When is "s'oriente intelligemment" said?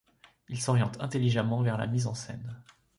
0.59-1.61